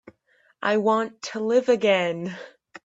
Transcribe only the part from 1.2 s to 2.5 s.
to live again.